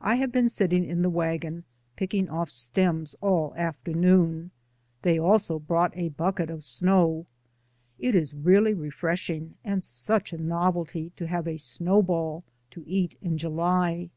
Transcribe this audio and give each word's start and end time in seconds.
I 0.00 0.16
have 0.16 0.32
been 0.32 0.48
sitting 0.48 0.84
in 0.84 1.02
the 1.02 1.08
wagon, 1.08 1.62
picking 1.94 2.28
off 2.28 2.50
stems 2.50 3.14
all 3.20 3.54
afternoon; 3.54 4.50
they 5.02 5.20
also 5.20 5.60
brought 5.60 5.96
a 5.96 6.08
bucket 6.08 6.50
of 6.50 6.64
snow. 6.64 7.26
It 7.96 8.16
is 8.16 8.34
really 8.34 8.74
refreshing, 8.74 9.54
and 9.62 9.84
such 9.84 10.32
a 10.32 10.36
novelty 10.38 11.12
to 11.14 11.28
have 11.28 11.46
a 11.46 11.58
snow 11.58 12.02
ball 12.02 12.42
to 12.72 12.82
eat 12.88 13.16
in 13.22 13.38
July. 13.38 14.10